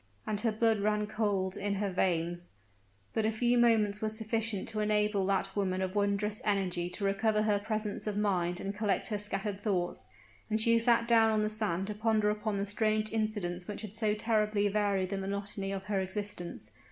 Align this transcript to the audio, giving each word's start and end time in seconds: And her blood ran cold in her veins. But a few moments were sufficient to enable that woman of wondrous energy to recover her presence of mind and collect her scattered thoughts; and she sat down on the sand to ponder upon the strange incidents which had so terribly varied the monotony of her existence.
And 0.25 0.41
her 0.41 0.51
blood 0.51 0.79
ran 0.79 1.05
cold 1.05 1.55
in 1.55 1.75
her 1.75 1.91
veins. 1.91 2.49
But 3.13 3.23
a 3.27 3.31
few 3.31 3.55
moments 3.59 4.01
were 4.01 4.09
sufficient 4.09 4.67
to 4.69 4.79
enable 4.79 5.27
that 5.27 5.55
woman 5.55 5.79
of 5.83 5.93
wondrous 5.93 6.41
energy 6.43 6.89
to 6.89 7.05
recover 7.05 7.43
her 7.43 7.59
presence 7.59 8.07
of 8.07 8.17
mind 8.17 8.59
and 8.59 8.73
collect 8.73 9.09
her 9.09 9.19
scattered 9.19 9.61
thoughts; 9.61 10.09
and 10.49 10.59
she 10.59 10.79
sat 10.79 11.07
down 11.07 11.29
on 11.29 11.43
the 11.43 11.51
sand 11.51 11.85
to 11.85 11.93
ponder 11.93 12.31
upon 12.31 12.57
the 12.57 12.65
strange 12.65 13.11
incidents 13.11 13.67
which 13.67 13.83
had 13.83 13.93
so 13.93 14.15
terribly 14.15 14.67
varied 14.69 15.11
the 15.11 15.19
monotony 15.19 15.71
of 15.71 15.83
her 15.83 15.99
existence. 15.99 16.71